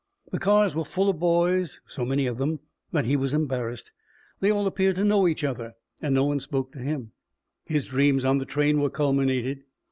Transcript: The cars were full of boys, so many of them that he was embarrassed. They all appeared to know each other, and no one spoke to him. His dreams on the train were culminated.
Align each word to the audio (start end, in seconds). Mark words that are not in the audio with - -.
The 0.31 0.39
cars 0.39 0.73
were 0.73 0.83
full 0.83 1.11
of 1.11 1.19
boys, 1.19 1.79
so 1.85 2.03
many 2.05 2.25
of 2.25 2.39
them 2.39 2.59
that 2.91 3.05
he 3.05 3.15
was 3.15 3.35
embarrassed. 3.35 3.91
They 4.39 4.49
all 4.51 4.65
appeared 4.65 4.95
to 4.95 5.03
know 5.03 5.27
each 5.27 5.43
other, 5.43 5.75
and 6.01 6.15
no 6.15 6.25
one 6.25 6.39
spoke 6.39 6.71
to 6.71 6.79
him. 6.79 7.11
His 7.65 7.85
dreams 7.85 8.25
on 8.25 8.39
the 8.39 8.45
train 8.45 8.81
were 8.81 8.89
culminated. 8.89 9.61